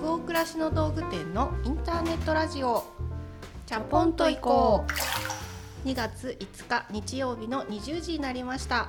[0.00, 2.84] 北欧暮らしの道具店のインターネットラジオ。
[3.66, 4.86] チャポンと行こ
[5.84, 5.86] う。
[5.86, 8.88] 2月5日日曜日の20時になりました。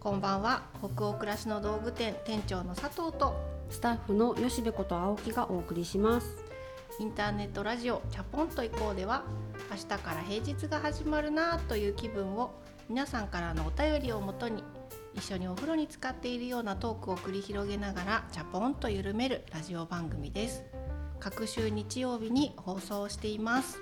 [0.00, 0.62] こんばんは。
[0.78, 3.38] 北欧暮らしの道具店店長の佐藤と
[3.68, 6.38] スタッフの吉部こと青木がお送りします。
[7.00, 9.24] インターネットラジオチャポンと行こうでは
[9.70, 12.54] 明日から平日が始まるなという気分を
[12.88, 14.64] 皆さんからのお便りをもとに
[15.16, 20.62] 一緒にお風呂に浸かっているようなトークを繰り広げながらチャポンと緩めるラジオ番組です。
[21.18, 23.78] 各週日曜日に放送しています。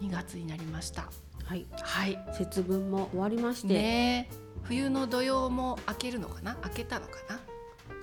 [0.00, 1.10] 2月になりました。
[1.44, 1.66] はい。
[1.82, 2.18] はい。
[2.32, 4.34] 節分も終わりまして、ねえ。
[4.62, 6.56] 冬の土曜も明けるのかな？
[6.64, 7.38] 明けたのかな？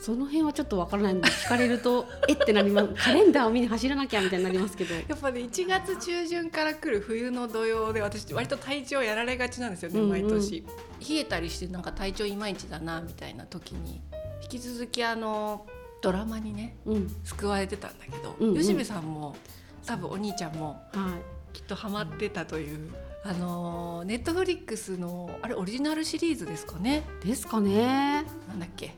[0.04, 4.94] その辺はちょっとわからないので聞かれると えってなりますカレンダーを見に走らなきゃみたいになりますけど。
[4.94, 10.10] やっぱね1月中旬から来る冬の土曜で私割と体調やられがちなんですよね、うんうん。
[10.12, 10.66] 毎年。
[11.10, 14.02] 冷えたりしてなんか体調いまいちだなみたいな時に
[14.42, 15.66] 引き続きあの
[16.02, 17.16] ドラマにねうん。
[17.24, 18.58] 救われてたんだけど、うんうん。
[18.58, 19.38] 吉部さんも
[19.86, 21.18] 多分お兄ちゃんもは
[21.54, 22.90] きっとハマってたという。
[23.26, 27.04] あのネットフリックスのあれオリジナルシリーズですかね？
[27.24, 28.26] いですかね。
[28.50, 28.96] なんだっけ？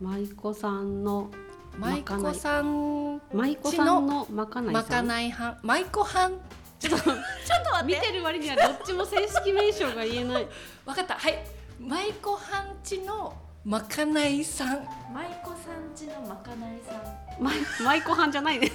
[0.00, 1.30] 舞妓さんの
[1.78, 6.32] 舞妓さん舞妓さんのまかないまかさんない班舞妓班
[6.78, 7.16] ちょっと ちょっ
[7.64, 10.48] と待見てる割にはどっちも正式名称が言えない。
[10.86, 11.14] わかった。
[11.14, 11.44] はい。
[11.78, 13.34] 舞妓班地の
[13.64, 14.68] まかないさん。
[15.12, 17.44] 舞妓さんちのまかないさん。
[17.44, 17.54] 舞
[17.84, 18.72] 舞妓班じゃないね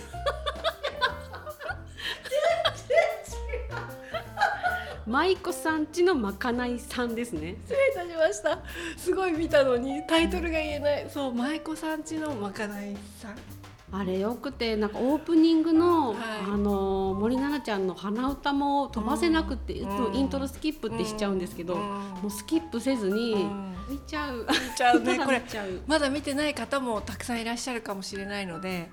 [5.08, 7.56] 舞妓さんちのまかないさんですね。
[7.68, 8.60] 失礼いたしました。
[8.98, 11.08] すごい見たのにタイトルが言えない。
[11.10, 13.36] そう舞妓さんちのまかないさん。
[13.92, 16.18] あれよくてなんかオープニングの、はい。
[16.48, 19.94] あの森七菜ちゃんの鼻歌も飛ばせなくて、うん。
[19.94, 21.80] いつもイントロスキップってしちゃうんですけど、うん。
[21.82, 23.76] もうスキップせずに、うん。
[23.88, 24.48] 見ちゃう。
[24.50, 25.20] 見ちゃうね。
[25.24, 25.42] これ
[25.86, 28.90] まだ見てない方もたくさんいらっしゃるかもしれないので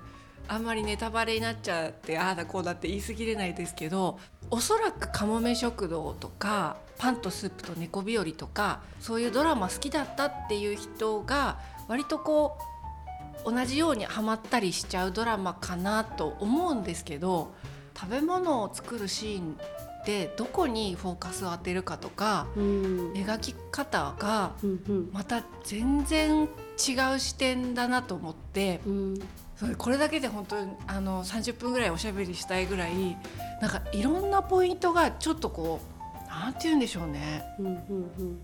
[0.47, 4.19] あんまりネタバレになっちゃってああだこうだって言い過ぎれないですけど
[4.53, 12.55] おそらく「かもめ食堂」とか「パンとスープと猫日和」とかそういうドラマ好きだったっていう人が割とこ
[13.43, 17.51] う同じようにハマったりしちゃうドラマかなと思うんですけど
[17.99, 19.57] 食べ物を作るシーン
[20.05, 23.13] でどこにフォーカスを当てるかとかうん。
[23.13, 25.09] 描き方がうん。
[25.11, 26.45] また全然違
[27.15, 29.19] う視点だなと思ってうん
[29.77, 33.17] これだけで本当にあの30分ぐらいおしゃべりしたいぐらい
[33.61, 35.79] なんかいろんなポイントがちょっとこ
[36.25, 37.43] うなんて言うんでしょうね。
[37.59, 38.39] うんうん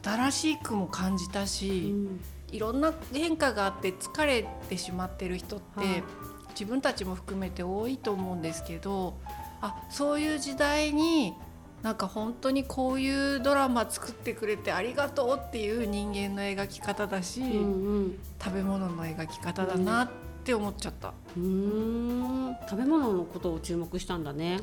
[0.00, 2.20] 新しくも感じたうし、ん。
[2.52, 6.04] いろんな変化があって疲れてしまってる人って、はい。
[6.50, 9.16] 自分たちも含めて多いと思うんですけど
[9.60, 11.34] あそういう時代に
[11.82, 18.18] なんか本当にこういうドラマ作ってくれてありがとうっていう人間の描き方だし、うんうん。
[18.42, 21.08] 食べ物の描き方だなって思っちゃった。
[21.08, 22.56] うーん。
[22.68, 24.60] 食べ物のことを注目したんだね。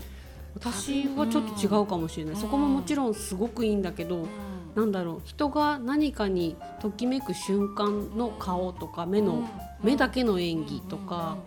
[0.56, 2.40] 私はちょっと違うかもしれない、うん。
[2.42, 4.28] そこももちろんすごくいいんだけど、
[4.74, 5.22] なんだろう。
[5.26, 9.44] 人が何かにときめく瞬間の顔とか目の、
[9.84, 11.38] 目だけの演技とか、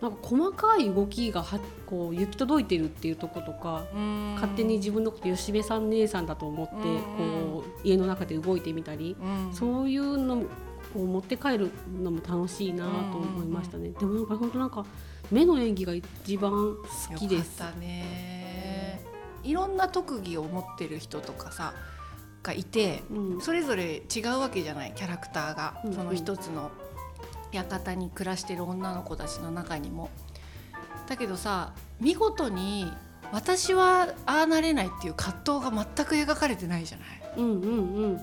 [0.00, 4.32] なんか細かい動きがはこう行き届いてるっていうとことか、うん。
[4.34, 6.82] 勝手に自分のこと吉部さん姉さんだと思って、うん。
[6.82, 9.54] こう家の中で動いてみたり、うん。
[9.54, 10.42] そういうの
[10.94, 11.70] を持って帰る
[12.02, 13.90] のも楽しいなと思いましたね。
[13.90, 14.84] でもなんか本当なんか
[15.30, 17.60] 目の演技が一番好きです。
[17.78, 19.02] ね
[19.42, 21.74] いろんな特技を持ってる人とかさ
[22.42, 26.70] がいてうんそれぞれ違うわけじゃないキャラクターが、うんうんその一つの
[27.52, 30.10] 館に暮らしてる女の子たちの中にも。
[31.08, 32.90] だけどさ見事に
[33.32, 37.22] 私はああなれないっていう葛藤が全く描かれてないじゃない。
[37.38, 38.20] うんうんうん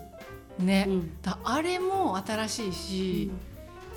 [0.59, 3.31] ね、うんだあれも新しいし、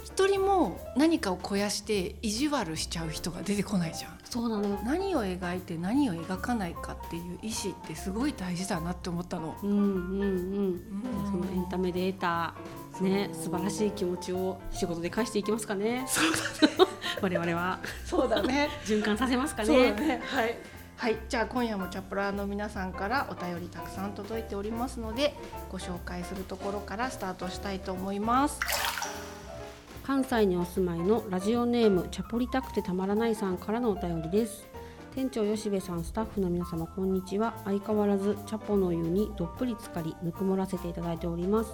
[0.05, 4.19] 一人も何かを肥やして意地悪しちゃう人が出てこないじゃん。
[4.25, 4.79] そうなのよ。
[4.85, 9.57] 何を描いて何を描かないかっていう意思ってすごい大事だなって思ったの。
[9.63, 10.81] うんうんうん。
[11.27, 12.55] そのエンタメで得た
[13.01, 16.07] ねそう素晴らしい気持ちを仕事で返していきますかね。
[17.21, 18.69] 我々はそうだね。
[18.85, 20.07] 循環させますかそうだね。
[20.07, 20.23] ね。
[20.25, 20.57] はい。
[21.03, 25.35] はい、じゃあ今夜もチャプラーの皆さんからお便りたくさん届いておりますので
[25.69, 28.61] ご紹介するところからスタートしたいと思います。
[30.05, 34.65] 関西にお住まいのラジオネームチャポりたくてたまらないさんからのお便りです。
[35.17, 41.73] 店長吉部さんスタッフの皆様こんにちは相変わらずチャポの湯にどっぷり浸かりぬくもらせていただいております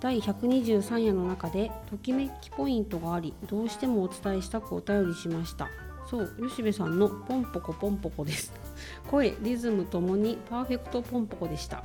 [0.00, 5.68] 第123夜の中でときめきポイントがありどうしてもお伝えしたくお便りしました
[6.10, 8.52] そう吉部さんのポンポコポンポコです。
[9.08, 11.84] 声リズムともにパーフェクトポンポコでした。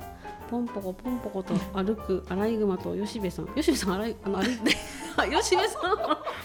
[0.50, 3.46] ポンポコポンポコと歩くアライグマと吉部さん。
[3.54, 4.76] 吉部さんアライあの歩いて
[5.30, 5.96] 吉部 さん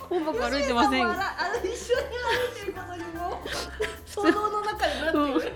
[0.08, 1.04] ポンポコ歩いてません。
[1.04, 3.42] あの一緒に歩いてることにも
[4.06, 5.54] 想像の中でなってる。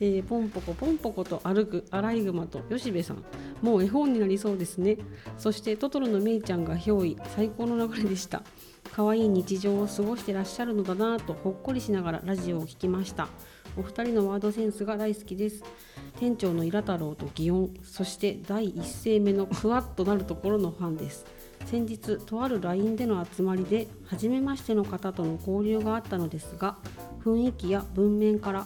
[0.00, 3.24] えー、ポンポコポンポコと歩くアライグマと吉部さん。
[3.62, 4.98] もう絵本になりそうですね。
[5.38, 7.16] そしてトトロのメイちゃんが憑依。
[7.34, 8.42] 最高の流れでした
[8.94, 13.26] 可愛い日常を過ごしてらっしゃるのだなぁとほっこりしながらラジオを聞きました。
[13.76, 15.64] お二人のワードセンスが大好きです。
[16.20, 21.26] 店長のイラ太郎と祇園そして第一声目のクワッとなるところのファンです。
[21.66, 26.76] 先日とある LINE での集まりで初めましての方との交流があったのですが
[27.24, 28.64] 雰囲気や文面から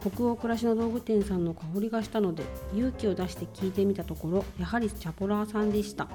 [0.00, 2.42] 北欧暮らしの道具店さんの香りがしたので
[2.74, 6.08] 勇気を出して聞いてみたところやはりチャポラーさんでした。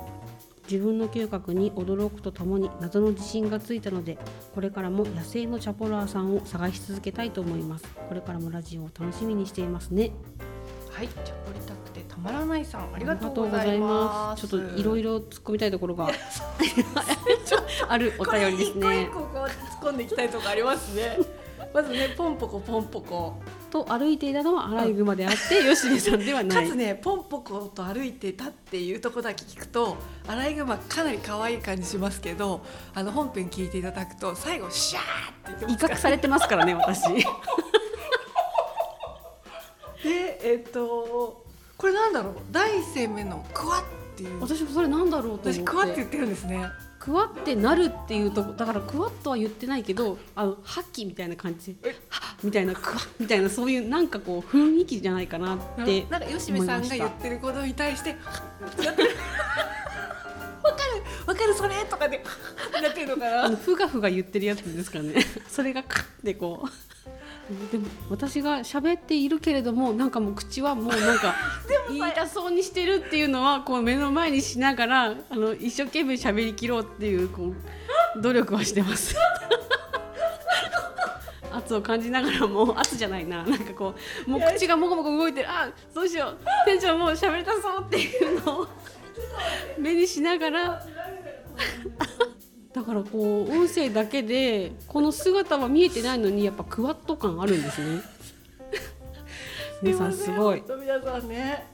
[0.70, 4.18] 自分の嗅覚に驚くとともに謎の自信がついたので
[4.54, 7.86] これからも野生のチャポラーさんを探し続けたいと思います。
[8.08, 10.12] これからもラジオを楽しみにしていますね。
[10.92, 14.48] はいチャポリたくてたまらないさんありがとうございます。
[14.48, 16.10] ちょっといろいろ突っ込みたいところが
[17.90, 19.10] ある お便りですね。
[19.14, 19.52] 突っ
[19.82, 21.20] 込んでいきたいとこありますね。
[21.74, 23.36] まずねポンポコポンポコ
[23.83, 25.38] と歩いていたのはアライグマであって
[25.69, 26.66] 吉部さんではない。
[26.66, 32.62] かつねポンポコと歩いてたっていうとこだけ聞くとアライグマかなり可愛い感じしますけど
[32.94, 37.04] あの本編聞いていただくと最後シャーって言って威嚇されてますからね私。
[40.04, 41.44] でえっと
[41.78, 42.36] これなんだろう？
[42.51, 43.83] 第一声目のクワっ
[44.16, 44.39] ていう。
[44.42, 45.54] 私もそれなんだろうと思って。
[45.54, 46.66] 私クワって言ってるんですね
[47.06, 51.75] クワってなるっていうとこだからクワッとは言ってないけどあのハッキみたいな感じ。
[51.75, 59.10] ではっみたいなクワッみたいなそういうなんかこう雰囲気じゃないかなってなんか吉部さんが言ってることに対してやってる。
[60.63, 61.04] わかる。
[61.28, 62.24] わかるそれとかで
[62.81, 63.44] やってるのかな。
[63.46, 65.24] あのふがふが言ってるやつですからね。
[65.48, 66.94] それがカッてこう
[67.71, 71.36] でも私が喋っているけれどもなんかもう口はもうなんか
[71.89, 77.53] 言いたそうにしてるっていうのはこう目の前にしながらあの一生懸命喋りきろうっていうこ
[78.15, 79.15] う努力はしてます。
[81.51, 83.95] 圧を感じながらも圧じゃないななんかこ
[84.27, 85.50] うもう口がもこもこ動いてる。
[85.50, 86.38] あどうしよう。
[86.65, 88.68] 店長もう喋りたそうっていうのを
[89.77, 90.83] 目にしながら
[92.75, 98.01] だからこう音声だけでこの姿は見えてないのにやっぱクワッド感あるんですね。
[99.81, 100.62] 皆さんすごい。
[100.81, 101.68] 皆さんね。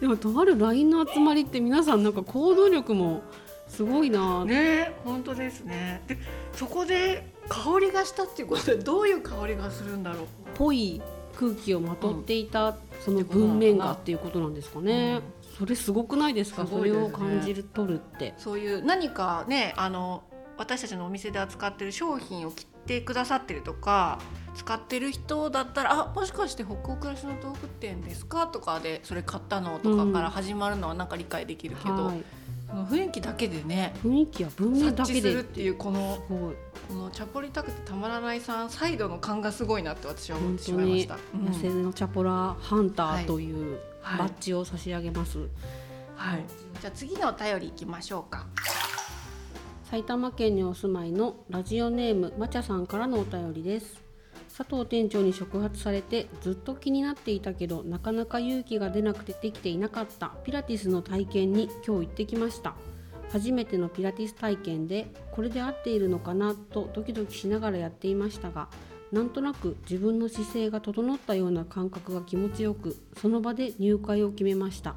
[0.00, 3.22] でもとある LINE の集まりって皆さんなんか行動力も
[3.66, 6.02] すごいな、ね本当ですね。
[6.06, 6.16] で
[6.52, 10.26] そこで香りがしたっていうことでどういう香りがするんだろう。
[10.54, 11.02] ぽい
[11.34, 15.20] 空気をまとっていた、その文面がっていうことなんですかね、
[15.62, 16.66] それすごくないですか？
[16.66, 16.78] すね。
[16.78, 18.34] それを感じる取るって。
[18.36, 20.24] そういう何かねあの
[20.58, 24.18] 私たちのお店で扱ってる商品を切ってくださってるとか
[24.56, 32.24] 使ってる人だったら「あもしかして北欧暮らしの道具店ですか?」とかで「それ買ったの?」とかから始まるのはなんか理解できるけど、はい、
[32.68, 36.52] その雰囲気だけでね雰囲気や文面だ察知けでするっていうこのこ
[36.92, 41.16] のチャポリたくてたまらないさんサイドの感がすごいなって私は思ってしまいました。
[41.34, 41.44] うん。
[41.46, 43.72] 野生のチャポラハンターという。
[43.74, 45.38] はいバッジを差し上げます、
[46.16, 46.44] はい、
[46.80, 48.46] じゃあ次のお便りいきましょうか。
[49.84, 54.02] 埼玉県にお住まいのラジオネームまちゃさんからのお便りです。
[54.56, 62.74] 佐藤店長に触発されてずっと気になっていたけどなかなか勇気が出なくてできていなかったピラティスの体験に今日行ってきました。
[63.30, 68.68] 初めてのピラティス体験でこれで合っているのかなとドキドキしながらやっていましたが
[69.12, 74.94] なんとなく自分の姿勢が整ったような感覚が気持ちよくその場で入会を決めました。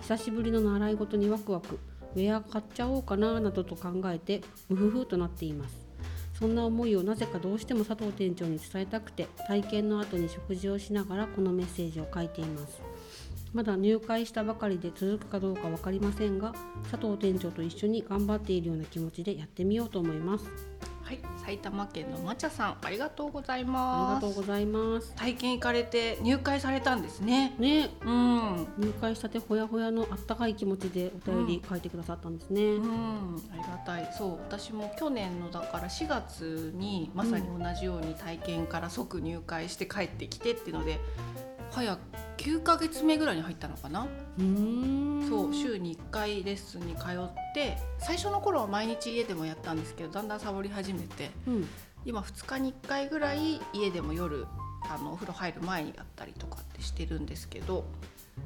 [0.00, 1.78] 久しぶりの習い事にワクワク。
[2.16, 5.76] ウェア買っちゃおうかななどと考えてムフフとなっています。
[6.38, 12.80] そんな思いをなぜかどうしても佐藤店長に伝えたくて体験の後に食事をしながらこのメッセージを書いています。
[13.52, 16.54] まだ入会したばかりで続くかどうか分かりませんが
[16.90, 20.50] 佐藤店長と一緒に頑張っているような気持ちでやってみようと思います。
[21.10, 24.22] はい、埼玉県のまちゃさんありがとうございあります。
[24.26, 25.12] がとうございます。
[25.16, 27.52] 体験行かれて入会されたんですね。
[27.58, 27.90] ね。
[28.06, 34.08] うん、入会したてほやほやのあったかい気持ちでお便り書いてくださったんですね、うん、ありがたい。
[34.16, 41.00] そう、私も去年のだから4月にまさに同じように体験から即入会して帰ってきてっていうので、
[41.70, 41.98] 早
[42.36, 44.06] 9ヶ月目ぐらいに入ったのかな？
[44.38, 44.44] うー
[45.24, 51.68] んそう、週に1回レッスンに通って、最初の頃は毎日家でもやったんですけど、だんだんサボり始めて、うん
[52.06, 54.46] 今2日に1回ぐらい家でも夜
[54.88, 57.84] あのお風呂入る前にやったりとかってしてるんですけど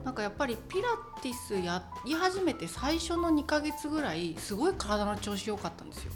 [0.04, 0.88] なんかやっぱりピラ
[1.22, 6.12] ティスやり始めて最初の2ヶ月ぐらいすごい体の調子良かったんですよ。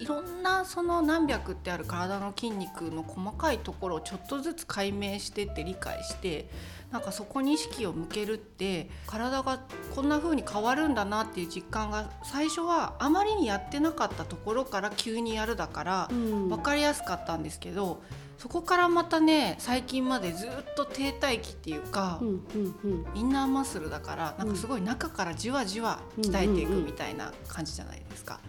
[0.00, 6.50] いろんなその何百ってある体の筋肉の細かいところをちょっとずつ解明してって理解して
[6.90, 9.60] なんかそこに意識を向けるって体が
[9.94, 16.48] こんな風に変わるんだなっていう実感が最初はあまりにやってなかったところから急にやるだからうん。
[16.48, 18.02] 分かりやすかったんですけど
[18.38, 23.06] そこからまたね最近までずっと停滞期っていうか、うんうんうん。
[23.14, 28.40] インナーマッスルだからなんかすごい中からじわじわ鍛えていくみたいな感じじゃないですか。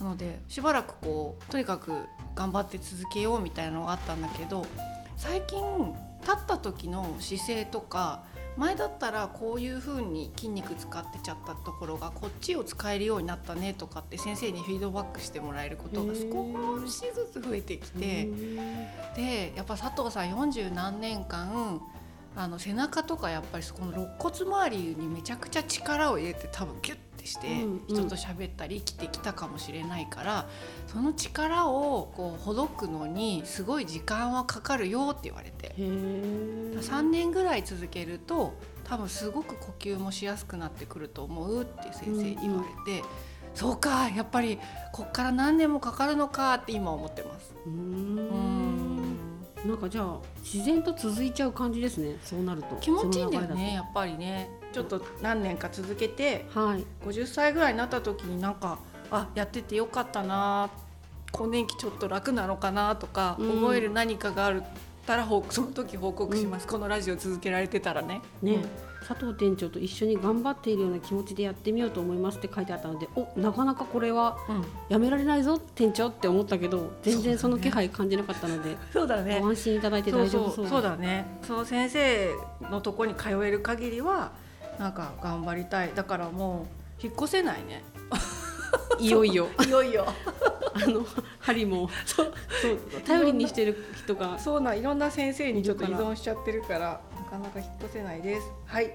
[0.00, 1.92] なのでしばらくこうとにかく
[2.34, 4.66] 頑張って続けようみたいなのがあったんだけど
[5.16, 5.60] 最近
[6.22, 8.24] 立った時の姿勢とか
[8.56, 18.26] 前だったらこういう風に筋肉使ってちゃったところがこっちを使えるようになったねとかって先生にフィードバックしてもらえることが少しずつ増えてきて。
[18.26, 18.56] うん
[19.14, 21.80] でやっぱ佐藤さん40何年間
[22.36, 27.46] あの背中とかやっぱりそこの肋骨周りにめちゃくちゃ力を入れて多分ギュッてして
[27.88, 30.48] 人と喋ったり生きてきたかもしれないから、
[30.86, 35.82] その力をこうほどくのにすごい時間はかかるよって言われてへえ
[36.80, 43.04] 3年ぐらい続けると多分すごく呼吸もしやすくなってくると思うって先生に言われて。
[43.52, 44.60] そうかやっぱり
[44.92, 47.52] こっから何年もかかるのかって今思ってます。
[47.66, 48.59] うん
[49.64, 52.16] なんかじゃあ自然と続いちゃう感じですね。
[52.24, 52.76] そうなると。
[52.76, 54.50] 気持ちいいんだよねやっぱりね。
[54.72, 56.84] ちょっと何年か続けてはい。
[57.04, 58.78] 50歳ぐらいになった時になんか
[59.10, 60.70] あやっててよかったな
[61.32, 63.50] 更年期ちょっと楽なのかなとかうん。
[63.50, 64.62] 思える何かがある
[65.06, 68.22] たら報その時報告します、このラジオ続けられてたらね。
[68.42, 81.26] ね、うん佐藤店長と一緒に頑張っているような気持ちでやってみようと思いますって書いてあったのでおなかなかこれはうん、やめられないぞ店長って思ったけど全然その気配感じなかったので、 そうだご安心いただいて大丈夫そうそうだね。
[81.42, 82.30] その先生
[82.70, 84.32] のとこに通える限りは
[84.78, 85.92] なんか頑張りたい。
[85.94, 86.66] だからも
[87.00, 87.84] う引っ越せないね。
[88.98, 89.48] いよいよ。
[89.66, 90.06] いよいよ。
[90.74, 91.04] あの
[91.38, 91.88] 針も。
[92.06, 92.32] そう。
[93.06, 96.78] 頼りにしてる人がそうなんいろんな先生にちょっと依存しちゃってるから。
[96.78, 98.50] なかなか引っ越せないです。
[98.66, 98.92] はい。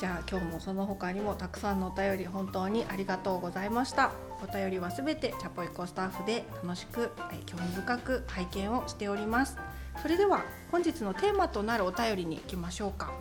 [0.00, 4.12] じゃあ今日もその他にもたくさんのお便り本当にありがとうございました。
[4.42, 9.56] お便りはすべてチャポイコスタッフで楽しくえ興味深く拝見をしております。
[10.02, 13.12] それでは本日のテーマとなるお便りに行きましょうか。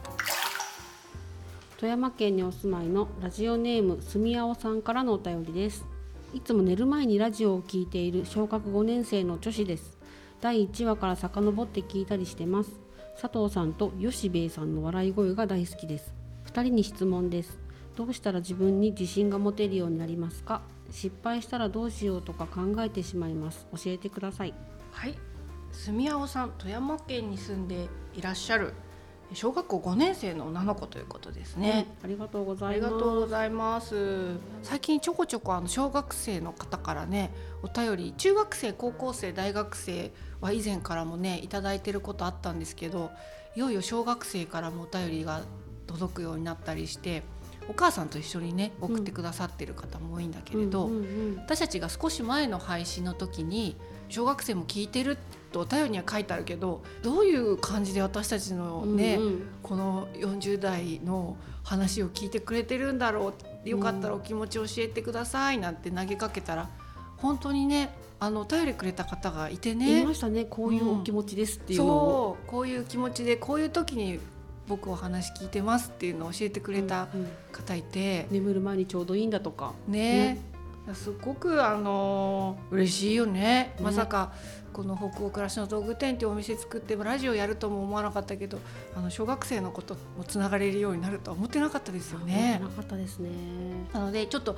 [1.77, 5.86] 富山県にお住まいのラジオネームすみあおさんからのお便りです。
[6.34, 9.98] いつも寝る前にラジオを聞いている小学5年生の女子です。
[10.41, 12.83] 第1話から遡って聞いたりしてます。
[13.20, 16.13] 佐藤さんと吉兵衛さんの笑い声が大好きです。
[16.48, 17.60] 2人に質問です。
[17.96, 20.62] どうしたら自分に自信が持てるようになりますか？
[20.91, 23.67] 失敗したらどうしようとか考えてしまいます。
[23.72, 24.53] 教えてください。
[24.91, 25.15] はい。
[25.72, 28.74] 住青さん富山県に住んでいらっしゃる
[29.34, 32.94] 小学校5年生の女の子ということですね、ありがとうござありいます。
[32.94, 34.38] がとうございます。
[34.62, 40.12] 最近ちょこちょこあの小学生の方からね、お便り、中学生、高校生、大学生
[40.42, 43.12] は以前からもねいただいてることあったんですけど、
[43.56, 45.42] いよいよ小学生からもお便りが
[45.88, 47.24] 届くようになったりして、
[47.70, 50.90] お母さんと一緒にね送ってくださってる方も多いんだけれど、
[51.38, 53.78] 私たちが少し前の配信の時に
[54.13, 55.17] 小学生も聞いてる
[55.51, 59.48] とお便りには書いてあるけどどういう感じで私たちのね、うんうん。
[59.63, 63.34] この40代の話を聞いてくれてるんだろ
[63.65, 63.70] う。
[63.70, 66.70] よかったらお気持ち教えてくださいなんて投げかけたら
[67.17, 67.89] 本当にね
[68.20, 69.88] あのお便りくれた方がいてね。
[69.88, 70.46] 言いましたね。
[70.46, 72.48] こういうお気持ちですっていうのを、そう。
[72.48, 74.20] こういう気持ちでこういう時に
[74.67, 77.27] 僕お話聞いてますっていうのを教えてくれたうんうん。
[77.51, 79.74] 方いて、眠る前にちょうどいいんだとか。
[79.88, 80.53] ね
[80.94, 83.75] すごくあの嬉しいよね、ね。
[83.82, 84.34] まさか
[84.74, 88.60] この北欧暮らしの道具店っていうお店作ってラジオやるとも思わなかったけど
[88.96, 92.60] あの小学生のこともつながれるようになるとは思ってなかったですよね。
[92.62, 93.30] なかったですね。
[93.94, 94.58] なのでちょっと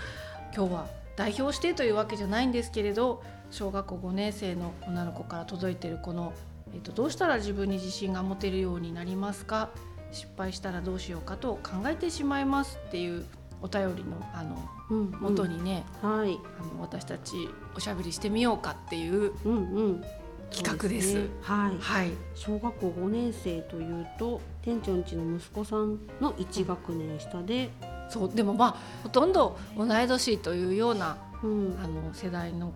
[0.55, 6.33] 今日は代表してというわけじゃないんですけれど小学校5年生の女の子から届いてるこの、
[6.73, 9.69] えっと、どうしたら自分に自信が持てるようになりますか？
[10.11, 13.25] 失敗したらどうしようかと考えてしまいますっていう
[13.65, 14.55] お便りのあの
[14.91, 16.39] うん元にね、はい。
[16.59, 20.03] あの私たちおしゃべりしてみようかっていううんうん。
[20.51, 21.15] 企画です。
[21.15, 21.27] ね。
[21.41, 21.77] はい。
[21.79, 27.71] はい、小学校5年生というと店長んちの息子さんの1学年下で、
[28.09, 32.71] そうでもまあほとんど同い年というようなうん、あの世代の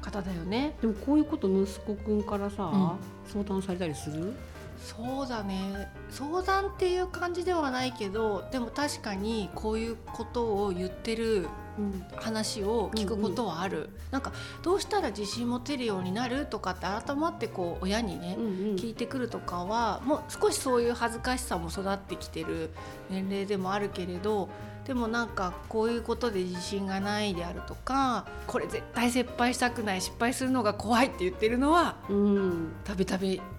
[0.00, 0.74] 方だよね。
[0.80, 2.90] でもこういうこと息子くんからさ、うん。
[3.30, 4.32] 相談されたりする？
[4.78, 5.90] そうだね。
[6.10, 12.06] 相談っていう感じではないけどでも確かにこういうことを言ってるうん。
[12.16, 18.52] 話を聞くことはある、なんかどうしたら自信持てるようになるとかって改まってこう親にね、うんうん。
[18.76, 22.70] 聞いてくるとかはもう少しそういう恥ずかしさも育ってきてる
[23.10, 24.48] 年齢でもあるけれど
[24.86, 32.72] でもなんかこういうことで自信がないであるとかこれ絶対失敗したくない失敗するのが怖いって言ってるのはうん。
[32.84, 33.55] たびたびうんうん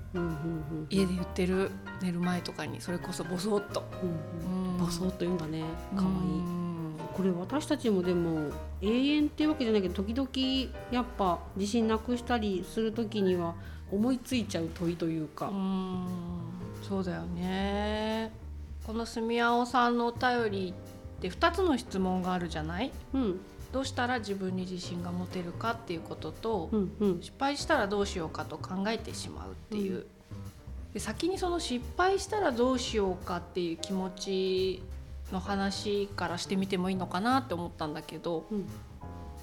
[0.89, 1.69] 家で言ってる
[2.01, 3.83] 寝る前とかにそれこそボソッと。
[4.79, 5.63] ボソッと言うんだね。
[5.95, 6.11] 可愛い。
[6.11, 6.13] う
[6.53, 6.57] ん
[7.13, 13.55] これ私たちもでも永遠っていうわけじゃないけど時々やっぱ自信なくしたりする時には
[13.91, 15.47] 思いついちゃう問いというか。
[15.47, 16.05] う、ん。
[16.87, 18.31] そうだよね。
[18.85, 20.73] この住み青さんのお便り
[21.17, 22.91] って2つの質問があるじゃない？
[23.13, 23.39] うん
[23.71, 27.21] どうしたら自分に自信が持てるかっていうことと、うんうん。
[27.21, 30.05] 失敗したらどうしようかと考えてしまうっていう、
[30.93, 34.83] で先にその失敗したらどうしようかっていう気持ち
[35.31, 38.65] の話からしてみてもいいのかなって思ったんだけどうん。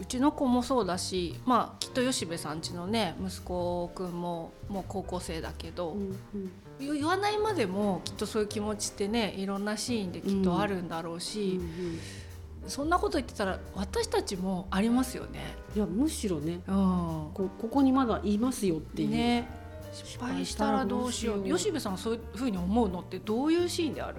[0.00, 6.52] うちの子もそうだしまあきっと吉部さんちのね息子くんももう高校生だけど、うんうん。
[6.80, 11.98] 言言わないまでもきっとそういう気持ちってねいろんなシーンできっとあるんだろううし、ん
[12.66, 15.56] そんなこと言ってたら私たちもありますよね。
[15.76, 17.30] いやむしろねうん。
[17.34, 19.48] こここにまだいますよっていう、ね。
[19.92, 21.44] 失敗したらどうしよう。
[21.44, 24.16] 吉部さんはそういうふうに思うのってどういうシーンである？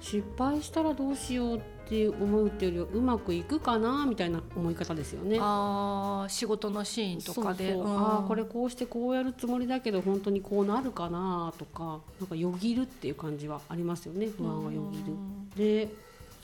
[0.00, 5.38] 失敗したらどうしようって思うっていうよりはうまくいくかなみたいな思い方ですよね。
[5.40, 7.72] あー仕事のシーンとかで。
[7.72, 7.98] そうん。
[7.98, 14.28] ああこれこうしてこうやるつもりだけど本当にこうなるかなとかなんかよぎるっていう感じはありますよね。
[14.28, 15.04] 不安はよぎる。
[15.56, 15.88] で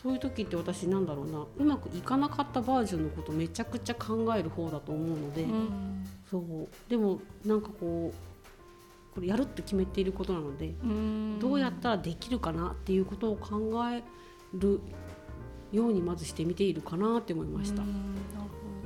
[0.04, 1.46] そういう時って私なんだろうな。
[1.56, 6.68] うまくいかなかったバージョンのことめちゃくちゃ考える方だと思うので、うんそう。
[6.90, 11.38] でもなんかこうこれやるって決めていることなので、うん。
[11.40, 13.58] どうやったらできるかなっていうことを考
[13.90, 14.02] え
[14.52, 14.78] る
[15.72, 17.82] ようにまずしてみているかなって思いました。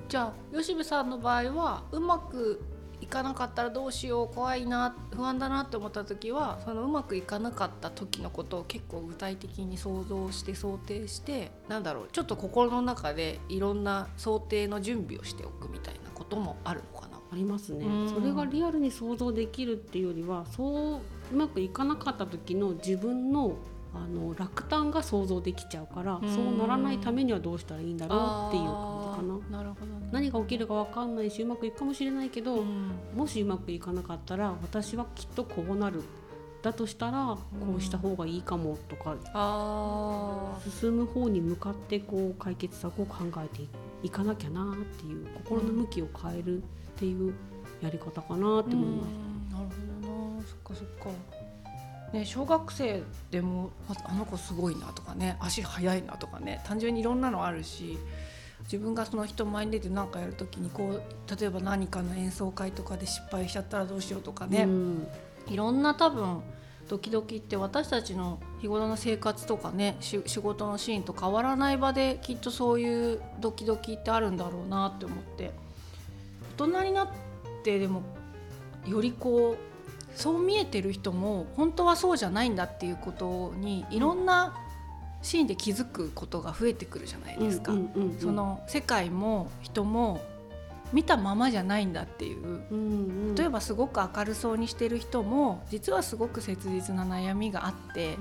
[0.08, 2.62] じゃあ吉部さんの場合はうまく
[3.00, 17.18] いかなかったらどうしよう怖いな不安だなって思った時はそのうまくいかなかった時のことを結構具体的に想像して想定してなんだろうちょっと心の中でいろんな想定の準備をしておくみたいなこともあるのかな。
[17.30, 21.00] ありますね、うんそれがリアルに想像できるっていうよりはそう
[21.30, 23.56] うまくいかなかった時の自分の
[23.94, 29.58] あの落胆が想像できちゃうから、うんそうならないためにはどうしたらいいんだろうっていう感じかな。
[29.58, 32.92] なるほど、ね、何が起きるか分かんないしうまくいくかもしれないけど、うん。
[33.14, 36.02] もしうまくいかなかったら私はきっとこうなる。
[36.60, 43.62] だとしたらこうした方がいいかもとか、あ進む方に向かってこう解決策を考えて
[44.02, 46.60] いかなきゃなっていう心の向きを変えるっ
[46.96, 47.32] ていう
[47.80, 49.10] やり方かなって思います。
[49.12, 49.50] うん。
[49.52, 49.66] なる
[50.02, 50.42] ほどな。
[50.42, 51.38] そっかそっか。
[52.12, 57.98] ね、小学生でもああの子すごいなとかね足速いなとかね単純にいろんなのあるし
[58.64, 65.08] 自分がその人前に出て何かやるときにこう例えば何かの演奏会とかで失敗しちゃったらどうしようとかね、うん。
[65.48, 66.42] いろんな多分
[66.88, 75.52] ドキドキって私たちの日頃の生活とかねし仕事のシーンと変わらない場できっとそういうドキドキってあるんだろうなって思って。
[76.58, 77.08] 大人になっ
[77.62, 78.02] てでも
[78.84, 84.56] よりこうそう見えてる人も本当はそうじゃないんだっていうことにいろんな
[85.22, 87.72] シーンで気づくことが増えてくるじゃないですか。
[87.72, 88.18] うんうんうんうん。
[88.18, 90.20] その世界も人も
[90.92, 92.44] 見たままじゃないんだっていう。
[92.44, 92.74] うんう
[93.32, 93.34] ん。
[93.34, 98.16] 例えばすごく明るそうにしてる人も実はすごく切実な悩みがあって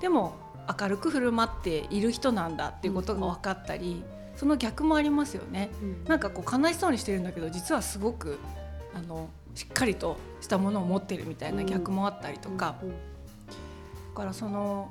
[0.00, 0.34] でも
[0.80, 4.02] 明るく振る舞っている人なんだっていうことが分かったり、
[4.36, 5.70] その逆もありますよね。
[5.80, 6.04] うん。
[6.04, 8.38] なんかこう悲しそうにしてるんだけど実はすごく
[8.94, 12.90] あのしっかりとしたものを持ってるみたいな逆もあったりとか、うん。
[12.90, 12.96] だ
[14.14, 14.88] からその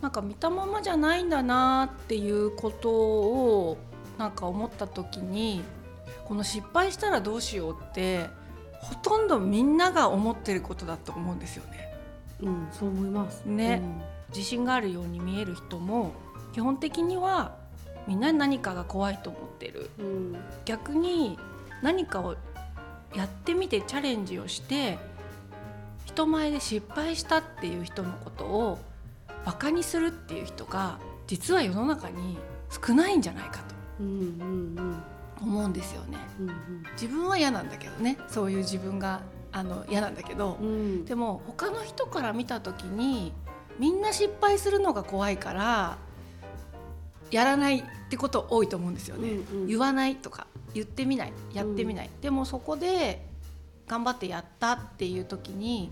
[0.00, 3.78] なんか見たままじゃないんだなっていうことを
[4.18, 5.62] なんか思った時に
[6.24, 8.28] この失敗したらどうしようって
[8.80, 11.94] ほとんどみんなが思ってることだと思うんですよね。
[12.42, 13.44] うんそう思います。
[13.44, 13.82] ね。
[14.28, 16.12] 自信があるように見える人も
[16.52, 17.56] 基本的には
[18.06, 19.90] みんな何かが怖いと思ってる。
[19.98, 20.36] うんうん。
[20.64, 21.38] 逆に
[21.82, 22.36] 何かを
[23.14, 24.98] やってみてチャレンジをして
[26.04, 28.78] 人前で失敗したっていう人のことを
[29.46, 32.36] バカにするっていう人が実は世の中に
[32.68, 34.12] 少ないんじゃないかとうんう
[34.82, 35.02] ん
[35.40, 36.18] 思うんですよね。
[36.40, 38.18] うん自分は嫌なんだけどね。
[38.28, 39.20] そういう自分が
[39.52, 40.66] あの嫌なんだけど、うん。
[40.66, 43.32] うんでも他の人から見た時に
[43.78, 45.98] みんな失敗するのが怖いから
[47.30, 49.30] やらないってこと多いと思うんですよね。
[49.30, 49.66] うんうん。
[49.68, 50.46] 言わないとか。
[50.74, 51.32] 言ってみない。
[51.54, 53.26] やってみない、でもそこで
[53.86, 55.90] 頑張ってやったっていう時に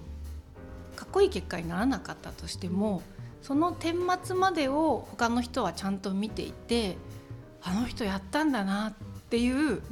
[0.94, 3.02] かっこいい結果にならなかったとしても
[3.44, 6.96] その顛末までを他の人はちゃんと見ていて
[7.62, 8.92] あの人やったんだなっ
[9.28, 9.82] ていう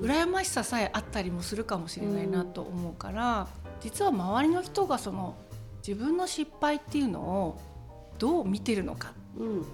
[0.00, 3.48] 羨ましささえあったりもするかもしれないなと思うから、
[3.80, 5.34] 実は周りの人がその
[5.86, 7.60] 自分の失敗っていうのを
[8.18, 9.64] どう見てるのかうんっ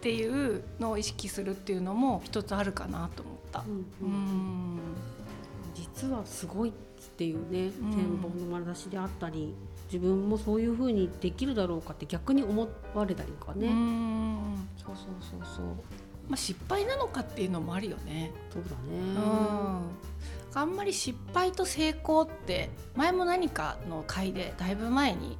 [0.00, 3.64] ていうのを意識するっていうのも一つあるかなと思った。
[4.00, 4.78] うん
[5.74, 6.72] 実はすごいっ
[7.16, 7.90] ていうねうん。
[7.90, 9.56] 展望の眼差しであったり、
[9.92, 14.68] 自分もそういうふうにできるだろうかって逆に思われたりとかうね、ん。
[14.76, 15.66] そうそうそうそう。
[16.28, 18.32] まあ失敗なのかっていうのもあるよね。
[18.52, 19.14] そうだうん。
[19.14, 19.20] ね、
[20.54, 25.38] あんまり失敗と成功って前も何かの回でだいぶ前に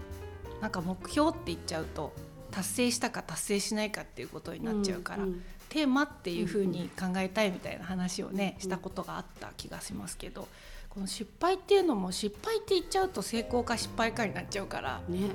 [0.62, 2.12] なんか目標って言っちゃうと
[2.50, 5.42] 達成したか達成しないかっていうことになっちゃうから、んん。
[5.68, 10.48] テーマっていうふうに考えたいみたいな話をね、うんしたことがあった気がしますけど
[10.88, 15.30] この失敗っていうのも失敗って言っちゃうと成功か失敗かになっちゃうからね。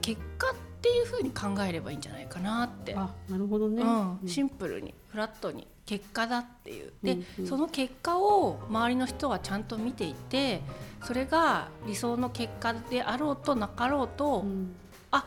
[0.00, 6.92] 結果っていうふうに考えればいいんじゃないかなって、あなるほどね、うん、シンプルにフラットに結果だっていう。
[7.02, 7.46] で、うんうん。
[7.46, 10.62] その結果を周りの人はちゃんと見ていて
[11.02, 14.74] それが理想の結果であろうとなかろうと、うん。
[15.10, 15.26] あ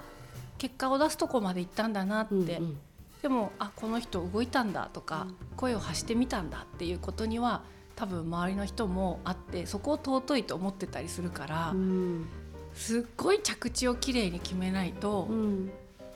[0.57, 2.77] 結果を出すとこまで行ったんだなって、うんうん。
[3.21, 5.35] でもあこの人動いたんだとか、うん。
[5.55, 7.63] 声を発してみたんだっていうことには
[7.97, 12.27] 多分周りの人もあってそこを尊いと思ってたりするから、うん。
[12.73, 15.71] すっごい着地をきれいに決めないとうん。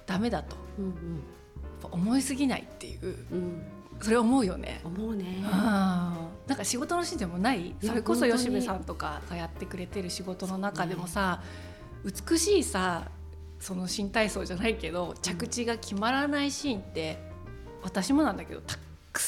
[0.06, 0.56] ダメだと。
[0.78, 0.92] うんや
[1.88, 3.06] っぱ思いすぎないっていう。
[3.32, 3.64] うん。
[4.00, 4.82] それ思うよね。
[4.84, 5.42] 思うね。
[5.42, 6.16] な
[6.56, 7.76] んか仕事のシーンでもない？
[7.82, 11.42] やそれこそ吉部さんとかがやってくれてる仕事の中でもさ、
[12.04, 13.10] 美しいさ
[13.60, 17.20] その新体操じゃないけど着地が決まらないシーンって
[17.84, 18.80] 私もなんだけどたく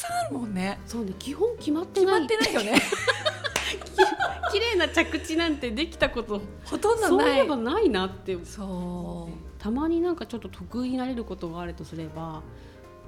[0.07, 0.79] さんあるもんね。
[0.85, 2.19] そうね基本決まって決ない。
[2.19, 2.81] まってないよね。
[4.51, 8.37] 綺麗な着地なんてできたことほとんどそうないえばないなって。
[8.45, 12.43] そたまになんかちょっと得意になれることがあるとすれば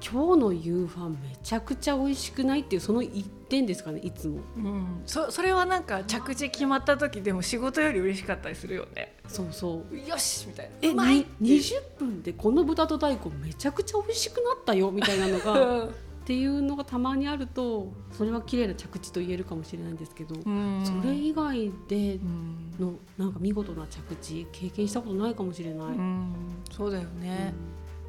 [0.02, 4.42] 今日の夕飯めちゃくちゃ美味しくないっていうその一点ですかねいつも。
[4.58, 9.16] う、うん、そそれはなんか着地決まった時でも仕事より嬉しかったりするよね。
[9.28, 9.98] そうそう。
[9.98, 10.72] よしみたいな。
[10.82, 15.88] えうまいに20分でこの豚と大根めちゃくちゃ美味しくなったよみたいなのが
[16.26, 20.84] っうていうのがたまにあるとそれは綺麗な着地と言えるかもしれないんですけど、ん。
[20.84, 22.72] それ以外でうん。
[22.80, 25.88] のなんか見事な着地経験したことないかもしれない。
[25.90, 26.34] うん。
[26.72, 27.54] そうだよね、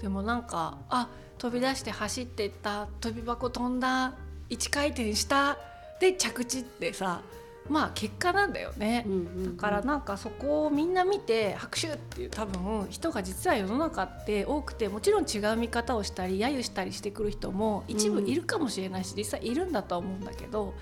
[0.01, 4.15] でもなんかあ飛び出して走ってった飛び箱飛んだ
[4.49, 5.59] 1回転した
[6.01, 7.21] で着地ってさ
[7.69, 9.05] まあ結果なんだよね。
[9.07, 9.57] うん、うんうん。
[9.57, 20.75] だからなんかそこをみんな見て拍手っていう多分人が実は世の中って多くてもちろん違う見方をしたり揶揄したりしてくる人も一部いるかもしれないし、実際いるんだとは思うんだけど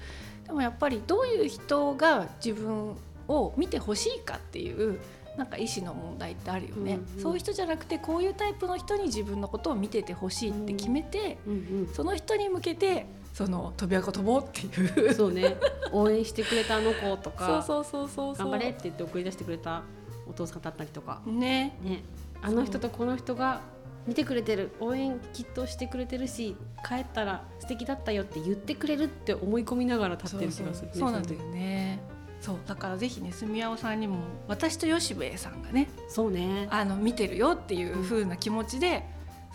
[0.47, 2.97] でもやっぱりどういう人が自分
[3.29, 5.01] を見てほしいかっていう
[5.37, 11.57] なんか意思の問題ってあるよね、うんうんそういう人じゃなくてこういうタイプの人に自分のことを見ててほしいって決めて、うんう
[11.91, 11.95] ん。
[11.95, 15.13] その人に向けてその飛び箱飛ぼうっていう。
[15.13, 15.57] そうね。
[15.91, 18.51] 応援してくれたあの子とかそうそうそうそうそう。
[18.51, 19.83] 頑張れって言って送り出してくれた
[20.29, 21.77] お父さんだったりとか、ね。
[21.83, 22.05] ね、
[22.41, 23.61] あの人とこの人が
[24.07, 26.57] 見てくれてる応援きっとしてくれてるし
[26.89, 32.01] 帰ったら素敵だったよって言ってくれるって思い込みながら立ってる気がするねそうなんだよね。
[32.41, 32.57] そう。
[32.67, 36.69] だからぜひね住山さんにも私と吉部さんがねそうね。
[36.71, 39.03] あの見てるよっていう風な気持ちで、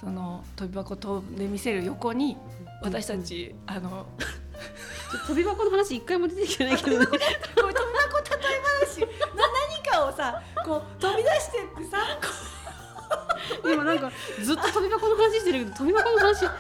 [0.02, 2.36] その飛び箱飛んで見せる横に
[2.82, 4.08] 私たち、あの
[5.12, 7.06] ちょ飛び箱の話一回も出てきてないけどね。
[7.06, 9.02] これ飛び箱例え話。
[9.02, 9.08] な
[9.74, 11.98] 何かをさこう飛び出してってさ。
[13.66, 14.12] 今なんか
[14.44, 16.52] ずっと飛び箱の話してるけど飛び箱の話あっ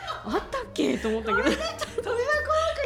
[0.49, 0.97] たっけ？
[0.97, 1.43] と思ったけど。
[1.43, 1.63] 飛び箱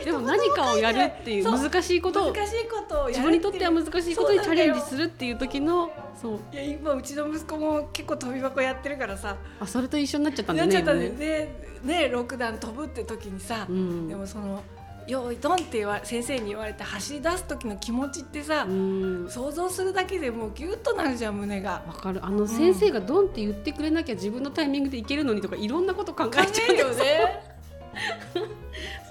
[0.04, 2.28] でも何かをやるっていう難しいこと。
[2.30, 6.40] を難しいこと自分にとっては難しいことにチャレンジるするっていう時のそう。
[6.52, 9.38] いや今うちの息子も結構飛び箱やってるからさ。
[9.60, 12.10] あそれと一緒になっちゃったんだねなっちゃったんだよ今ね。
[12.10, 14.08] ね6段飛ぶって時にさ、うん。
[14.08, 14.62] でもその
[15.06, 19.28] 「用意ドン」って言わ先生に言われて走り出す時の気持ちってさ、うん。
[19.30, 21.84] 想像するだけでもうギュッとなるじゃん胸が。
[21.88, 26.76] わかるあの先生がドンって言ってくれなきゃ自分のタイミングでいけるのにとかいろんなこと考考えちゃう。
[26.76, 27.54] よね。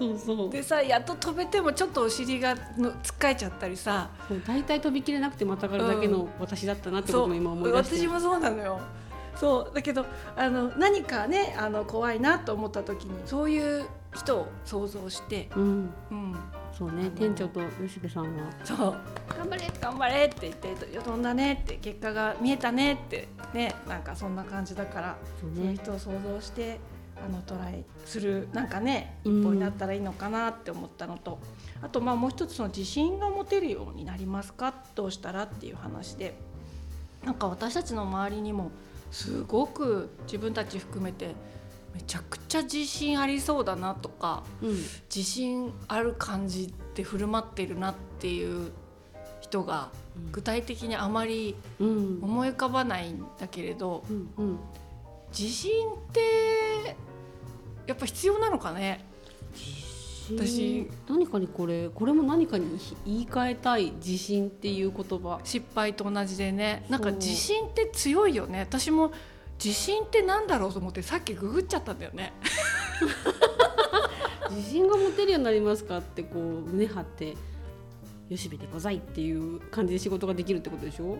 [0.02, 0.50] そうそう。
[0.50, 4.10] でさやっと飛べてもちょっとお尻がのつっかえちゃったりさ。
[4.28, 7.96] そう大体飛びきれなくてまたがるだけの私だったなってことも今思い出して。
[7.96, 8.80] 私もそうなのよ。
[9.36, 9.74] そう。
[9.74, 10.04] だけど
[10.36, 15.90] あの何かねあの怖いなと思った時にそういう人を想像して、うん。
[16.10, 16.36] うん、
[16.76, 17.10] そうね。
[17.14, 18.50] 店長と吉部さんは。
[18.64, 18.78] そう
[19.28, 26.78] 頑張れ頑張れって言って飛んだねって結果が見えたねってねなんかそんな感じだからそうそういうね人を想像して
[27.24, 31.38] あのトライするなんかね一うん歩になったらいいのかなって思ったのと、
[31.80, 34.74] あとまあもう一つその自信が持てるようになりますか？
[34.94, 36.34] どうしたらっていう話で。
[37.24, 38.72] なんか私たちの周りにも
[39.12, 41.36] すごく自分たち含めて
[41.94, 44.70] めちゃくちゃ自信ありそうだなとかうん。
[45.14, 48.72] 自信ある感じで振る舞ってるなっていう
[49.40, 49.90] 人が
[50.32, 52.18] 具体的にあまりうん。
[52.22, 54.58] 思い浮かばないんだけれどうんうん。
[55.30, 56.96] 自信って
[57.86, 59.04] やっぱ必要なのかね。
[60.30, 60.90] 自信？
[61.08, 62.66] 何かにこれこれも何かに
[63.04, 65.40] 言い換えたい自信っていう言葉。
[65.44, 66.86] 失敗と同じでね。
[66.88, 68.60] なんか自信って強いよね。
[68.60, 69.12] 私も
[69.62, 72.32] 自信ってなんだろうと思ってさっきググっちゃったんだよね。
[74.50, 77.36] 自信が持てるようになりますかってこう胸張って
[78.28, 81.18] よしびでございっていう感じで仕事ができるってことでしょ？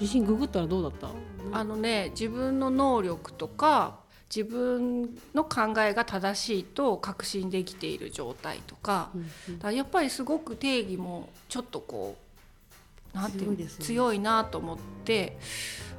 [0.00, 1.08] 自信ググったらどうだった？
[1.52, 4.00] あのね自分の能力とか
[4.34, 9.10] 自分の考えが正しいと確信できている状態とか,、
[9.60, 12.16] だやっぱりすごく定義もちょっとこ
[13.14, 15.38] うなんていう、ね、強いなと思って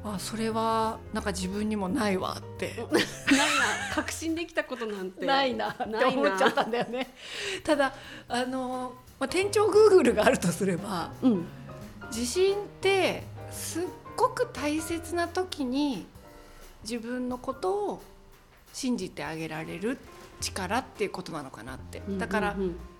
[0.04, 2.74] あそれはなんか自分にもないわって。
[2.92, 5.24] ないな確信できたことなんて。
[5.24, 7.14] ないなって思っちゃったんだよね。
[7.64, 7.94] ただ
[8.28, 11.46] あの、まあ、店長グーグルがあるとすれば、うん、
[12.08, 13.84] 自信ってすっ
[14.16, 16.06] ごく大切な時に
[16.82, 18.02] 自分のことを
[18.76, 19.96] 信じてあげられる
[20.42, 22.02] 力っていうことなのかなって。
[22.18, 22.56] だから、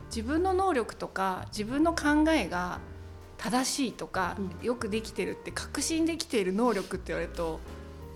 [0.06, 2.80] 自分の能力とか自分の考えが
[3.36, 7.60] 正しいとか、よくできてるって確信できている能力って言われると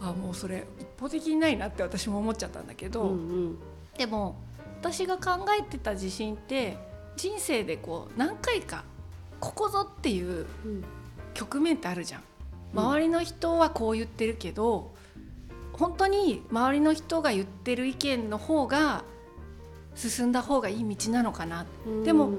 [0.01, 3.13] あもうそれ一方的にないなって私も思っちゃったんだけど、うんう
[3.51, 3.59] ん、
[3.99, 4.37] でも
[4.81, 6.79] 私が考えてた自信って
[7.17, 8.85] 人生でこう何回か
[9.39, 10.47] ここぞっていう
[11.35, 12.23] 局面ってあるじゃん。
[12.73, 14.93] 周りの人はこう言ってるけど、
[15.81, 19.03] 本当に周りの人が言ってる意見の方が
[19.95, 21.67] 進んだ方がいい道なのかな、
[22.05, 22.31] でも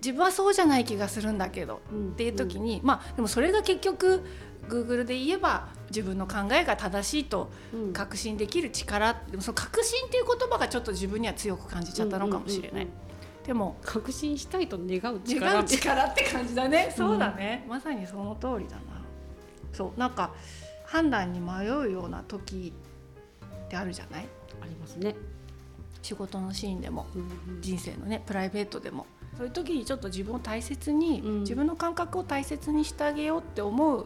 [0.00, 1.80] 自分はそうじゃない気がするんだけど、
[2.12, 4.22] っていう時にまあでもそれが結局
[4.68, 7.50] Google で言えば自分の考えが正しいと
[7.92, 12.88] 確信できる力、でもその確信っていう言葉がちょっと自分には強く感じちゃったのかもしれない。
[13.46, 15.52] でも確信したいと願う力。
[15.52, 16.94] 願う力って感じだね。
[16.96, 18.82] そうだね、まさにその通りだな。
[19.72, 20.34] そうなんか
[20.92, 22.74] 判断に迷うような時
[23.66, 24.28] ってあるじゃない？
[24.60, 25.16] ありますね。
[26.02, 29.06] 仕事のシーンでも、うんうん、人生のねプライベートでも。
[29.38, 34.04] そういう時にちょっと自分を大切に、うん、自分の感覚を大切にしてあげようって思う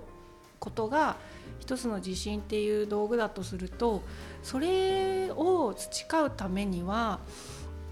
[0.61, 1.17] ことが
[1.59, 4.03] 一つの自信っていう道具だとすると
[4.45, 7.19] それを培うためには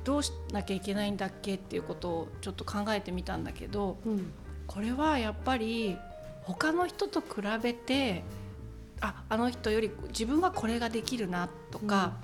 [0.04, 4.32] どうしなきゃいけないんだっけっていうことをちょっと考えてみたんだけど、うん、
[4.68, 5.98] これはやっぱり
[6.42, 8.22] 他の人と比べて
[9.04, 12.14] ああの人より自分はこれができるなとか、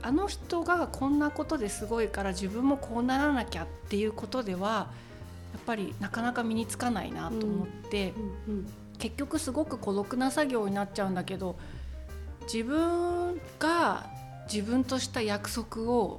[0.00, 4.90] うん、あの人がこんなことですごいから自分もこうならなきゃっていうことでは
[5.52, 8.14] やっぱりなかなか身につかないなと思って、
[8.46, 8.66] うんうん、
[8.98, 11.58] 結局すごく孤独な作業になっちゃうんだけど
[12.42, 14.06] 自分が
[14.50, 16.18] 自分とした約束を、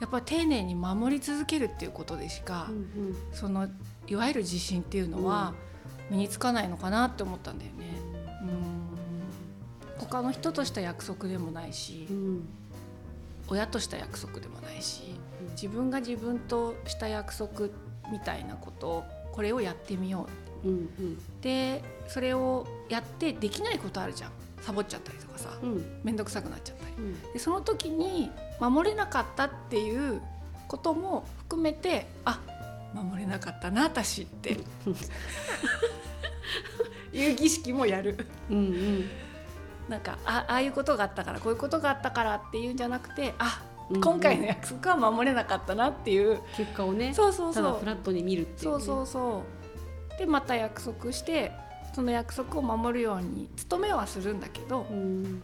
[0.00, 2.78] やっぱり丁寧に守り続けるっていうことでしか、うんう
[3.12, 3.68] ん、その
[4.08, 5.54] いわゆる自信っていうのは
[6.10, 8.00] 身につかないのかなって思ったんだよね。
[8.42, 8.79] うん
[10.00, 12.48] 他の人とした約束でもないし、うん、
[13.48, 17.68] 親とした約束でもないし、うん、自分が自分とした約束
[18.10, 20.28] みたいなことこれをやってみよ
[20.64, 24.30] う、うんうん、でそれをやってできないことあるじゃん。
[24.62, 25.48] サボっちゃったりとかさ
[26.04, 26.94] 面倒、くさくなっちゃったり、
[27.32, 30.20] でその時に守れなかったっていう
[30.68, 32.40] ことも含めてあ
[32.92, 34.58] 守れなかったな私って。
[37.12, 38.26] いう儀式もやる。
[38.50, 39.10] うんうん
[39.90, 43.60] なんかあああいうことがあったからこういうことがあったからっていうんじゃなくてあ
[43.92, 46.40] 今回の約束は守れなかったなっていう。
[46.56, 47.78] 結果をねそうそうそう。
[47.80, 49.42] フラットに見るっていう、ね、そうそうそ
[50.16, 50.18] う。
[50.18, 51.50] でまた約束して
[51.92, 54.86] その約束を守るように努めはするんだけど、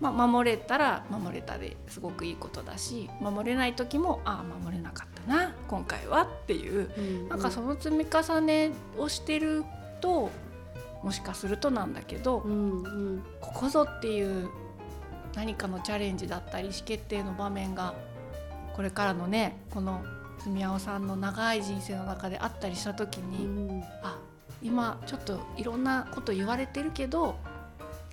[0.01, 9.65] まあ、守れたら守れたですごくいいことだし守れない時もああ守れなかったな今回はっていう、うん、なんかその積み重ねをしてる
[10.01, 10.31] と
[11.07, 12.89] もしかするとなんだけど、うんう
[13.19, 14.51] ん、ここぞっていう
[15.37, 17.95] 何かのチャレンジだったり意思決定の場面が
[18.75, 20.05] これからのねこの
[20.43, 24.19] 住青さんの長い人生の中であったりした時に、うん、あ
[24.61, 27.37] 今ちょっといろんなこと言われてるけど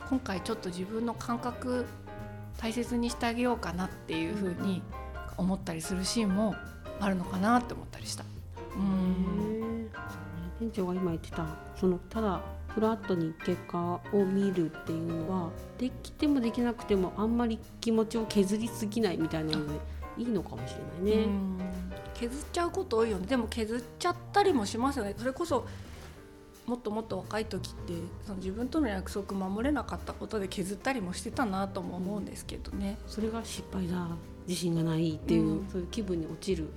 [0.08, 1.88] 今回ちょっと自分の感覚
[2.60, 4.84] 大切にしてあげようかなっていうふうに
[5.38, 6.54] 思ったりするシーンも
[7.00, 8.24] あるのかなって思ったりした。
[8.76, 9.90] うん
[10.60, 12.42] 店長が今言ってたそのただ
[12.74, 19.80] フラットに結果を見るっていうのはできてもできなくてもあんまり気持ちを削りすぎないみたいなので
[20.18, 21.28] いいのかもしれないね。
[22.14, 25.68] 削っちゃうこと多いよねでも削っちゃったりもしますよねそれこそ
[26.66, 27.94] もっともっと若い時って
[28.26, 32.98] その自分との約束守れなかったことで削ったりもしてたなとも思うんですけどね。
[33.08, 34.08] それが失敗だ
[34.48, 36.70] 自信がないっていう、うん、そういう気分に落ちる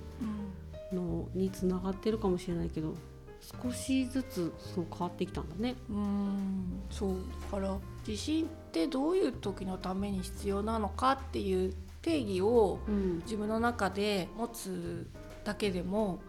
[0.91, 2.95] のにつながってるかもしれないけど
[3.41, 5.75] 少しずつそう変わってきたんだね。
[5.89, 7.15] うんそう
[7.51, 15.07] だから自信ってどういう時のために必要なのかっていう定義をうん自分の中で持つ
[15.43, 16.19] だけでも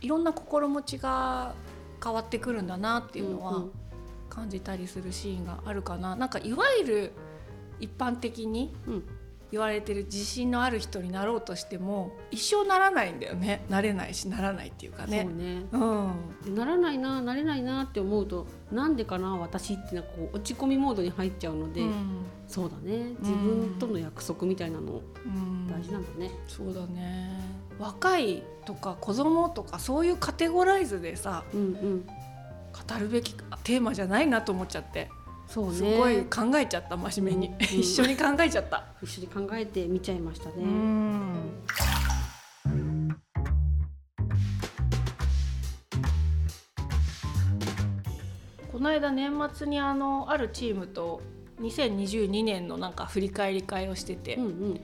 [0.00, 1.54] いろんな心持ちが
[2.02, 3.64] 変わってくるんだなっていうのは
[4.28, 6.14] 感じたりするシーンがあるかな。
[6.16, 7.12] なんかいわゆる
[7.80, 9.04] 一般的にうん
[9.52, 13.64] 言われてる自信のある人になろうとしても一生ならないんだよね。
[13.68, 15.24] なれないしならないっていうかそうね。
[15.24, 16.54] ねうん。
[16.54, 22.26] ならないななれないなって思うとなんでかな私ってなんかこう落ち込みモードに入っちゃうので、うん。
[22.48, 23.14] そうだね。
[23.20, 25.66] 自分との約束みたいなのうん。
[25.68, 26.30] 大事なんだね。
[26.48, 27.40] そうだね。
[27.78, 32.06] 若いとか子供とかそういうカテゴライズでさうんうん。
[32.06, 35.08] 語るべきテーマじゃないなと思っちゃって、
[35.48, 35.76] そうね。
[35.76, 37.80] すごい考えちゃった真面目に、うん。
[37.80, 38.84] 一緒に考えちゃった。
[39.02, 40.54] 一緒に考えてみちゃいましたね。
[40.58, 41.62] うん。
[48.72, 51.22] この間年末にあのあるチームと
[51.60, 54.80] 2022年のなんか振り返り会をしてて、うんうん。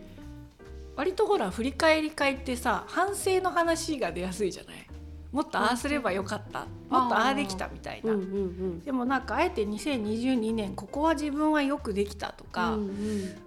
[0.96, 4.86] 割とほら振り返り会ってさ反省の話が出やすいじゃない？
[5.32, 6.60] もっとああすればよかった。
[6.60, 12.90] もっとああできたみたいな、うんうんでもなんかあえて2022年ここは自分はよくできたとか、うんうん。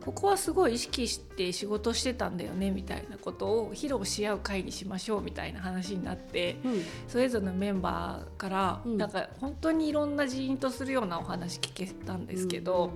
[0.03, 6.81] ここはすごい意識して仕事してたんだよねみたいなことを披露し合う会にしましょうみたいな話になってうん。
[7.07, 8.97] それぞれのメンバーから、うん。
[8.97, 12.91] なんか本当にいろんな人員とするようなお話聞けたんですけど、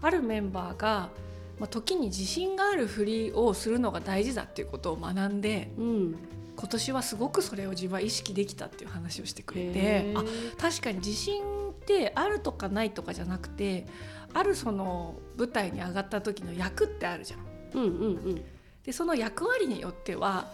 [0.00, 1.10] あるメンバーが、
[1.58, 6.16] まあ、時に自信があるふりをするのが大事だっていうことを学んでうん
[6.60, 10.22] 今年はすごくそれを自分は意識できたっていう話をしてくれてあ
[10.60, 13.86] 確かに自信ってあるとかないとかじゃなくて
[14.34, 17.40] あるその舞台に上がった時の役ってあるじゃん。
[17.72, 18.44] うんうんうん。
[18.84, 20.48] でその役割によっては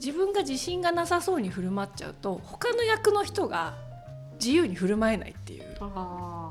[0.00, 3.76] 自分が自信がなさそうに振る舞っちゃうと他の役の人が
[4.40, 5.76] 自由に振る舞えないっていう。
[5.80, 6.50] あ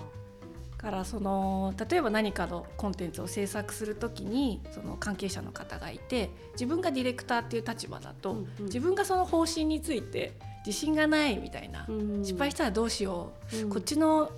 [0.82, 8.66] からその例えば何かのコンテンツを制作する時にその関係者の方がいて自分がディレクターっていう立場だと、うんうん。
[8.66, 10.34] 自分がその方針について
[10.66, 12.26] 自信がないみたいな、ーうん。
[12.26, 13.70] 失敗したらどうしよう、うん。
[13.70, 14.32] こっちの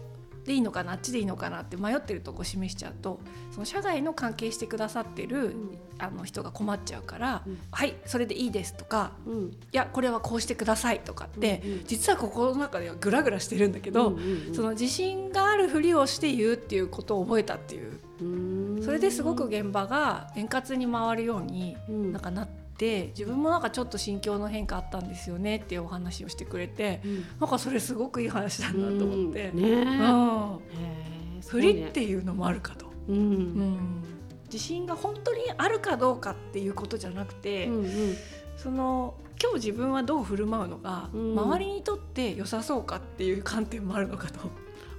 [0.45, 3.19] でいいのかなあっちでいいのかなって迷ってるとこ示しちゃうと
[3.51, 5.77] その社外の関係してくださってる、ん。
[5.99, 7.57] あの人が困っちゃうから「うん。
[7.71, 14.55] はいそれでいいです」とかうん「いやこれはこうしてください」とかって、うんうん実は心の中ではグラグラしてるんだけど、うんうんうん。
[14.55, 17.99] その自信があるふりをして言うっていうことを覚えたっていう。
[18.83, 22.11] それですごく現場が円滑に回るようにうん。
[22.11, 22.62] なんかなって
[23.15, 27.25] 自分もなんかちょっと心境の変化あったんですよねっていうお話をしてくれてうん。
[27.39, 29.49] なんかそれすごくいい話だなと思って。
[29.49, 29.61] うん。
[29.61, 30.59] ね。
[31.47, 33.15] 振りっていうのもあるかと、うん。
[33.15, 34.03] うん。
[34.45, 38.15] 自信が本当にあるかどうかっていうことじゃなくて、うんうん。
[38.55, 41.39] その今日自分はどう振る舞うのが、うん。
[41.39, 44.39] 周りにとって良さそうかっていう観点もあるのかと。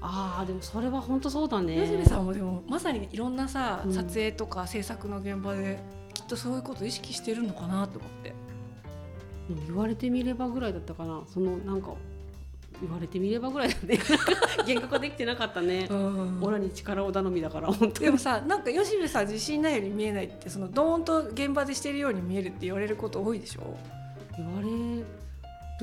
[0.06, 1.80] ああでもそれは本当そうだね。
[1.82, 3.92] 吉部さんもでもまさにいろんなさ、うん。
[3.92, 8.32] 撮影とか制作の現場できっとそういうことを意識してるのかなと思って。
[9.66, 11.22] 言われてみればぐらいだったかな。
[11.32, 11.92] そのなんか
[12.80, 13.98] 言われてみればぐらいだね。
[14.58, 15.86] 幻覚できてなかったね、
[16.40, 18.06] オラに力を頼みだから本当に。
[18.06, 23.76] でもさなんか吉部さん自信ないように見えないってそのドーンと現場でしてるように見えるって言われること多いでしょ？
[24.38, 24.66] 言われ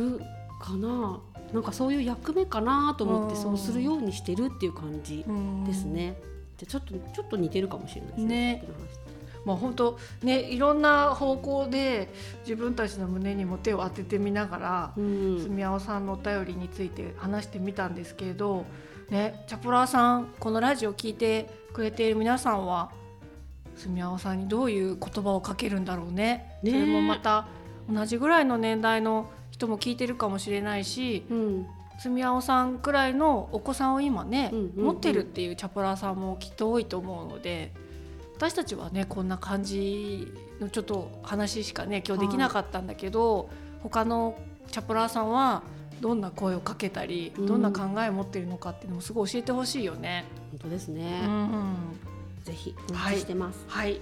[0.03, 0.19] る
[0.59, 1.19] かな。
[1.53, 3.41] なんかそういう役目かなと思ってうん。
[3.41, 5.23] そうするようにしてるっていう感じ
[5.67, 6.17] ですね、
[6.57, 8.27] じゃあちょっとちょっと似てるかもしれないですね。
[8.27, 8.63] ね
[9.45, 12.09] まあ本当ねいろんな方向で
[12.41, 15.39] 自分たちの胸にも手を当ててみながら、うん。
[15.39, 18.65] 住み青さんのお便りについて話してみたんですけれど、
[19.09, 22.91] ね、チャポラーさんこのラジオ聞いてくれている皆さんは
[23.75, 26.59] 住み青さんにどういう言葉をかけるんだろうね。
[26.63, 26.71] ね。
[26.71, 27.47] それもまた
[27.89, 31.67] 同じぐらいの年代の人も聞いてるかもしれないしうん。
[31.99, 34.85] 住み青さんくらいのお子さんを今ね、うんうんうん。
[34.85, 37.73] 持ってるっていうチャポラーさんもきっと多いと思うので
[38.41, 43.51] 私たちはねこんな感じのちょっと話しかね今日できなかったんだけど、
[43.83, 44.35] 他の
[44.71, 45.61] チャポラーさんは
[45.99, 47.45] どんな声をかけたり、うん。
[47.45, 50.25] どんな考えを持ってるのかっていうのもすごい教えてほしいよね。
[50.53, 51.75] 本当ですね、うん
[52.43, 54.01] ぜひお待ちしてます、はい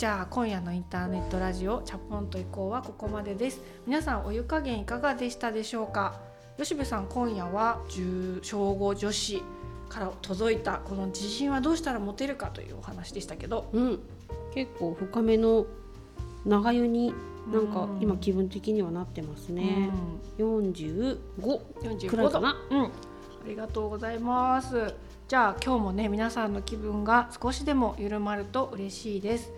[0.00, 3.60] じゃあ今夜のインターネットラジオチャポンと移行はここまでです。
[3.86, 6.18] 皆さんお湯加減いかがでしたでしょうか？
[6.56, 9.42] 吉部さん今夜は10小5女子
[9.90, 13.68] から届いたこの自信はどうしたら持てるかというお話でしたけど。
[13.74, 14.00] うん、
[14.54, 15.66] 結構深めの
[16.46, 17.12] 長湯に
[17.52, 18.00] なんかうん。
[18.00, 19.90] 今気分的にはなってますね、
[20.38, 21.20] 45
[21.82, 22.56] 45くらいかな。
[22.70, 22.90] うん、あ
[23.46, 24.94] りがとうございます。
[25.28, 29.52] じゃあ今日もね皆さんの気分が少しでも緩まると嬉しいです。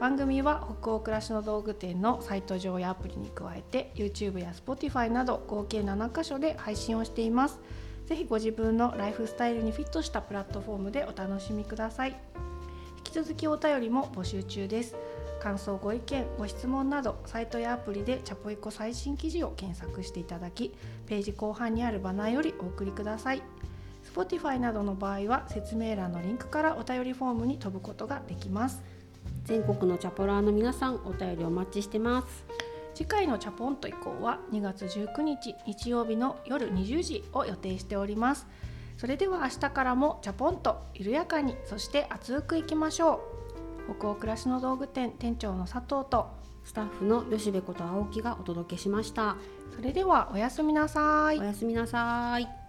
[0.00, 7.60] 番組は北欧暮らしの道具店のサイト上やアプリに加えて YouTube や Spotify など合計7カ所で配信をしています。
[8.06, 12.20] ぜひご自分のライフスタイルにフィットしたプラットフォームでお楽しみください。
[12.98, 14.96] 引き続きお便りも募集中です。
[15.40, 20.74] 感想ご意見ご質問などサイトやアプリでチャポイコ最新記事を検索していただき
[21.06, 23.42] ページ後半にあるバナーよりお送りください。
[24.14, 28.82] Spotify などの場合は説明欄のリンクからお便りフォームに飛ぶことができます。
[29.44, 32.44] 全国のチャポラーの皆さんお便りお待ちしてます。
[32.94, 38.46] 次回のチャポンと以降は2月19日日曜日の夜20時を予定しております。
[38.96, 43.20] それでは明日からもチャポンと緩やかにそして熱くいきましょ
[43.88, 43.96] う。
[43.98, 46.28] 北欧暮らしの道具店店長の佐藤と
[46.64, 49.36] スタッフの吉部こと青木がお届けしました。
[49.76, 51.38] それではおやすみなさい。
[51.38, 52.63] おやすみなさい